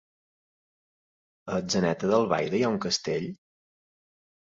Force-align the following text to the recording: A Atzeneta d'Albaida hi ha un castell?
A 1.51 1.57
Atzeneta 1.63 2.09
d'Albaida 2.11 2.59
hi 2.61 2.63
ha 2.63 2.71
un 2.77 2.79
castell? 2.87 3.29